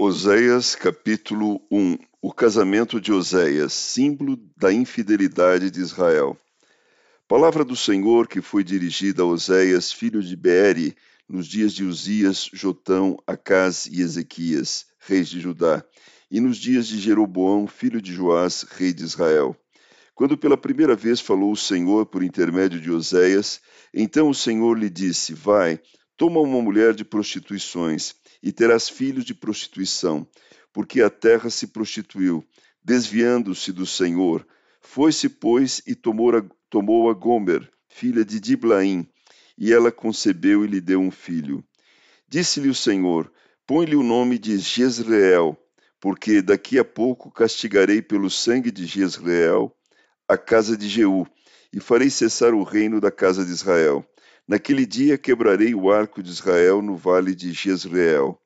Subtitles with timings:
[0.00, 6.38] Oséias capítulo 1 O casamento de Oséias, símbolo da infidelidade de Israel.
[7.26, 10.94] Palavra do Senhor que foi dirigida a Oséias, filho de Beeri,
[11.28, 15.84] nos dias de Uzias, Jotão, Acás e Ezequias, reis de Judá,
[16.30, 19.56] e nos dias de Jeroboão, filho de Joás, rei de Israel.
[20.14, 23.60] Quando pela primeira vez falou o Senhor por intermédio de Oséias,
[23.92, 25.80] então o Senhor lhe disse: Vai,
[26.18, 30.26] toma uma mulher de prostituições e terás filhos de prostituição,
[30.72, 32.44] porque a terra se prostituiu,
[32.84, 34.44] desviando-se do Senhor.
[34.80, 39.08] Foi-se, pois, e tomou a, tomou a Gomer, filha de Diblaim,
[39.56, 41.64] e ela concebeu e lhe deu um filho.
[42.28, 43.32] Disse-lhe o Senhor:
[43.64, 45.56] Põe-lhe o nome de Jezreel,
[46.00, 49.72] porque daqui a pouco castigarei pelo sangue de Jezreel
[50.26, 51.26] a casa de Jeú,
[51.72, 54.04] e farei cessar o reino da casa de Israel.
[54.48, 58.40] Naquele dia quebrarei o arco de Israel no vale de Jezreel.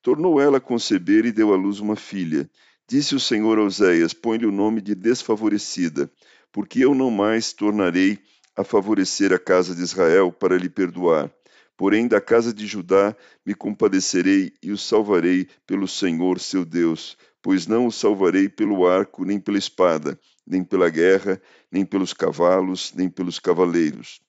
[0.00, 2.48] Tornou ela a conceber e deu à luz uma filha.
[2.88, 6.10] Disse o Senhor a Oséias: Põe-lhe o nome de desfavorecida,
[6.50, 8.18] porque eu não mais tornarei
[8.56, 11.30] a favorecer a casa de Israel para lhe perdoar.
[11.76, 13.14] Porém, da casa de Judá
[13.44, 19.22] me compadecerei e o salvarei pelo Senhor seu Deus, pois não o salvarei pelo arco,
[19.26, 21.38] nem pela espada, nem pela guerra,
[21.70, 24.24] nem pelos cavalos, nem pelos cavaleiros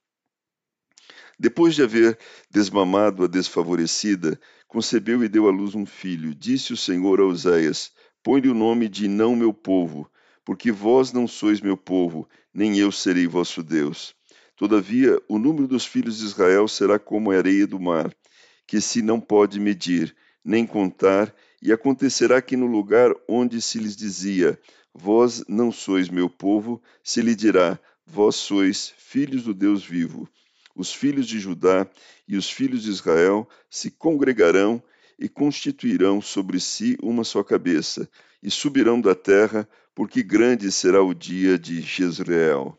[1.40, 2.18] depois de haver
[2.50, 6.34] desmamado a desfavorecida, concebeu e deu à luz um filho.
[6.34, 7.92] Disse o Senhor a Oséias:
[8.24, 10.10] Põe-lhe o nome de não meu povo,
[10.44, 14.16] porque vós não sois meu povo, nem eu serei vosso Deus.
[14.56, 18.12] Todavia, o número dos filhos de Israel será como a areia do mar,
[18.66, 23.96] que se não pode medir, nem contar, e acontecerá que no lugar onde se lhes
[23.96, 24.60] dizia:
[24.92, 30.28] Vós não sois meu povo, se lhe dirá: Vós sois filhos do Deus vivo
[30.78, 31.88] os filhos de Judá
[32.28, 34.82] e os filhos de Israel se congregarão
[35.20, 38.08] e constituirão sobre si uma só cabeça,
[38.42, 42.76] e subirão da terra, porque grande será o dia de Jezreel.